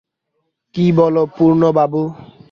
[0.75, 2.01] কী বল পূর্ণবাবু!